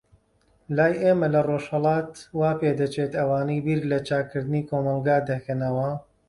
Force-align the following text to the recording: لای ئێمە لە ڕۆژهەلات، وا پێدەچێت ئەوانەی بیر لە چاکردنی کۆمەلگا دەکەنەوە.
لای 0.75 0.93
ئێمە 1.03 1.27
لە 1.33 1.41
ڕۆژهەلات، 1.49 2.11
وا 2.39 2.51
پێدەچێت 2.59 3.11
ئەوانەی 3.19 3.63
بیر 3.65 3.79
لە 3.91 3.97
چاکردنی 4.07 4.67
کۆمەلگا 4.69 5.17
دەکەنەوە. 5.31 5.89